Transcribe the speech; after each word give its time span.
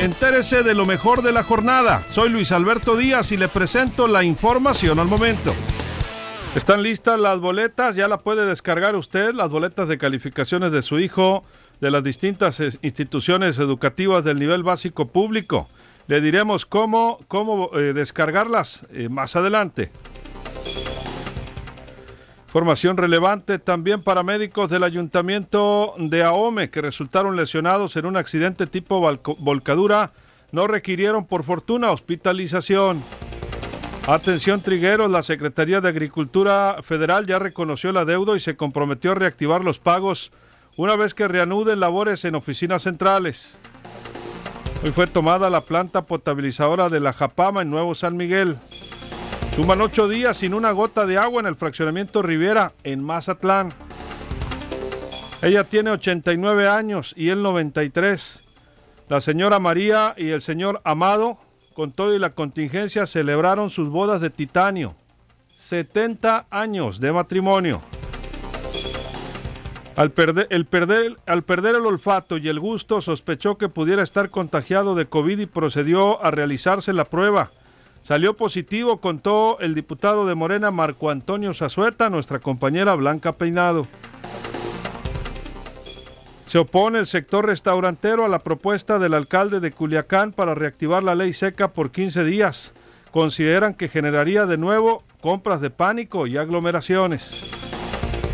Entérese 0.00 0.64
de 0.64 0.74
lo 0.74 0.86
mejor 0.86 1.22
de 1.22 1.30
la 1.30 1.44
jornada. 1.44 2.04
Soy 2.10 2.28
Luis 2.28 2.50
Alberto 2.50 2.96
Díaz 2.96 3.30
y 3.30 3.36
le 3.36 3.48
presento 3.48 4.08
la 4.08 4.24
información 4.24 4.98
al 4.98 5.06
momento. 5.06 5.54
Están 6.56 6.82
listas 6.82 7.18
las 7.18 7.38
boletas, 7.38 7.94
ya 7.94 8.08
la 8.08 8.18
puede 8.18 8.44
descargar 8.44 8.96
usted, 8.96 9.32
las 9.32 9.50
boletas 9.50 9.88
de 9.88 9.96
calificaciones 9.96 10.72
de 10.72 10.82
su 10.82 10.98
hijo 10.98 11.44
de 11.80 11.92
las 11.92 12.02
distintas 12.02 12.60
instituciones 12.82 13.58
educativas 13.58 14.24
del 14.24 14.40
nivel 14.40 14.64
básico 14.64 15.06
público. 15.06 15.68
Le 16.08 16.20
diremos 16.20 16.66
cómo, 16.66 17.20
cómo 17.28 17.70
eh, 17.74 17.92
descargarlas 17.92 18.84
eh, 18.92 19.08
más 19.08 19.36
adelante. 19.36 19.90
Formación 22.54 22.96
relevante 22.96 23.58
también 23.58 24.00
para 24.00 24.22
médicos 24.22 24.70
del 24.70 24.84
ayuntamiento 24.84 25.92
de 25.98 26.22
Ahome 26.22 26.70
que 26.70 26.80
resultaron 26.80 27.34
lesionados 27.34 27.96
en 27.96 28.06
un 28.06 28.16
accidente 28.16 28.68
tipo 28.68 29.00
volcadura. 29.00 30.12
No 30.52 30.68
requirieron 30.68 31.26
por 31.26 31.42
fortuna 31.42 31.90
hospitalización. 31.90 33.02
Atención 34.06 34.62
Trigueros, 34.62 35.10
la 35.10 35.24
Secretaría 35.24 35.80
de 35.80 35.88
Agricultura 35.88 36.76
Federal 36.84 37.26
ya 37.26 37.40
reconoció 37.40 37.90
la 37.90 38.04
deuda 38.04 38.36
y 38.36 38.40
se 38.40 38.56
comprometió 38.56 39.10
a 39.10 39.16
reactivar 39.16 39.64
los 39.64 39.80
pagos 39.80 40.30
una 40.76 40.94
vez 40.94 41.12
que 41.12 41.26
reanuden 41.26 41.80
labores 41.80 42.24
en 42.24 42.36
oficinas 42.36 42.84
centrales. 42.84 43.58
Hoy 44.84 44.92
fue 44.92 45.08
tomada 45.08 45.50
la 45.50 45.62
planta 45.62 46.02
potabilizadora 46.02 46.88
de 46.88 47.00
la 47.00 47.14
Japama 47.14 47.62
en 47.62 47.70
Nuevo 47.70 47.96
San 47.96 48.16
Miguel. 48.16 48.58
Suman 49.54 49.80
ocho 49.82 50.08
días 50.08 50.38
sin 50.38 50.52
una 50.52 50.72
gota 50.72 51.06
de 51.06 51.16
agua 51.16 51.38
en 51.38 51.46
el 51.46 51.54
fraccionamiento 51.54 52.22
Riviera 52.22 52.72
en 52.82 53.04
Mazatlán. 53.04 53.72
Ella 55.42 55.62
tiene 55.62 55.92
89 55.92 56.66
años 56.66 57.14
y 57.16 57.28
él 57.28 57.40
93. 57.40 58.42
La 59.08 59.20
señora 59.20 59.60
María 59.60 60.14
y 60.16 60.30
el 60.30 60.42
señor 60.42 60.80
Amado, 60.82 61.38
con 61.72 61.92
todo 61.92 62.16
y 62.16 62.18
la 62.18 62.30
contingencia, 62.30 63.06
celebraron 63.06 63.70
sus 63.70 63.90
bodas 63.90 64.20
de 64.20 64.30
titanio. 64.30 64.96
70 65.56 66.46
años 66.50 66.98
de 66.98 67.12
matrimonio. 67.12 67.80
Al 69.94 70.10
perder, 70.10 70.48
el 70.50 70.64
perder, 70.64 71.16
al 71.26 71.44
perder 71.44 71.76
el 71.76 71.86
olfato 71.86 72.38
y 72.38 72.48
el 72.48 72.58
gusto, 72.58 73.00
sospechó 73.00 73.56
que 73.56 73.68
pudiera 73.68 74.02
estar 74.02 74.30
contagiado 74.30 74.96
de 74.96 75.06
COVID 75.06 75.38
y 75.38 75.46
procedió 75.46 76.24
a 76.24 76.32
realizarse 76.32 76.92
la 76.92 77.04
prueba. 77.04 77.52
Salió 78.04 78.36
positivo, 78.36 79.00
contó 79.00 79.58
el 79.60 79.74
diputado 79.74 80.26
de 80.26 80.34
Morena 80.34 80.70
Marco 80.70 81.08
Antonio 81.08 81.54
Zazueta, 81.54 82.10
nuestra 82.10 82.38
compañera 82.38 82.94
Blanca 82.94 83.32
Peinado. 83.32 83.86
Se 86.44 86.58
opone 86.58 86.98
el 86.98 87.06
sector 87.06 87.46
restaurantero 87.46 88.26
a 88.26 88.28
la 88.28 88.40
propuesta 88.40 88.98
del 88.98 89.14
alcalde 89.14 89.58
de 89.58 89.72
Culiacán 89.72 90.32
para 90.32 90.54
reactivar 90.54 91.02
la 91.02 91.14
ley 91.14 91.32
seca 91.32 91.68
por 91.68 91.92
15 91.92 92.24
días. 92.24 92.74
Consideran 93.10 93.72
que 93.72 93.88
generaría 93.88 94.44
de 94.44 94.58
nuevo 94.58 95.02
compras 95.22 95.62
de 95.62 95.70
pánico 95.70 96.26
y 96.26 96.36
aglomeraciones. 96.36 97.50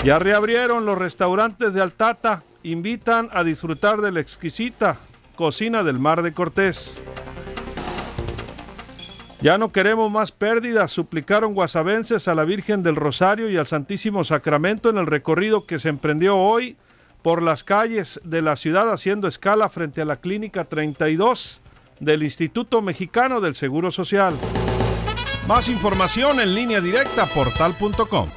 Ya 0.02 0.18
reabrieron 0.18 0.84
los 0.84 0.98
restaurantes 0.98 1.72
de 1.72 1.80
Altata, 1.80 2.42
invitan 2.64 3.28
a 3.32 3.44
disfrutar 3.44 4.00
de 4.00 4.10
la 4.10 4.18
exquisita 4.18 4.96
cocina 5.36 5.84
del 5.84 6.00
Mar 6.00 6.22
de 6.22 6.32
Cortés. 6.32 7.00
Ya 9.42 9.56
no 9.56 9.72
queremos 9.72 10.10
más 10.10 10.32
pérdidas, 10.32 10.90
suplicaron 10.90 11.54
guasavenses 11.54 12.28
a 12.28 12.34
la 12.34 12.44
Virgen 12.44 12.82
del 12.82 12.96
Rosario 12.96 13.48
y 13.48 13.56
al 13.56 13.66
Santísimo 13.66 14.22
Sacramento 14.22 14.90
en 14.90 14.98
el 14.98 15.06
recorrido 15.06 15.64
que 15.64 15.78
se 15.78 15.88
emprendió 15.88 16.36
hoy 16.36 16.76
por 17.22 17.42
las 17.42 17.64
calles 17.64 18.20
de 18.22 18.42
la 18.42 18.56
ciudad 18.56 18.92
haciendo 18.92 19.28
escala 19.28 19.70
frente 19.70 20.02
a 20.02 20.04
la 20.04 20.16
Clínica 20.16 20.64
32 20.64 21.60
del 22.00 22.22
Instituto 22.22 22.82
Mexicano 22.82 23.40
del 23.40 23.54
Seguro 23.54 23.90
Social. 23.90 24.34
Más 25.46 25.68
información 25.68 26.40
en 26.40 26.54
línea 26.54 26.80
directa 26.82 27.24
portal.com. 27.26 28.28